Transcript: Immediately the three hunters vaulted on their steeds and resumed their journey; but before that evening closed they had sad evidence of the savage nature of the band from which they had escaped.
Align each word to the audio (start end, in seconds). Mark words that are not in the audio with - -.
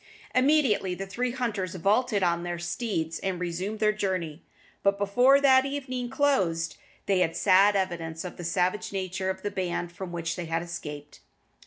Immediately 0.33 0.95
the 0.95 1.05
three 1.05 1.29
hunters 1.29 1.75
vaulted 1.75 2.23
on 2.23 2.41
their 2.41 2.57
steeds 2.57 3.19
and 3.19 3.39
resumed 3.39 3.77
their 3.77 3.91
journey; 3.91 4.41
but 4.81 4.97
before 4.97 5.39
that 5.39 5.63
evening 5.63 6.09
closed 6.09 6.75
they 7.05 7.19
had 7.19 7.35
sad 7.37 7.75
evidence 7.75 8.25
of 8.25 8.35
the 8.37 8.43
savage 8.43 8.91
nature 8.91 9.29
of 9.29 9.43
the 9.43 9.51
band 9.51 9.91
from 9.91 10.11
which 10.11 10.35
they 10.37 10.45
had 10.45 10.63
escaped. 10.63 11.19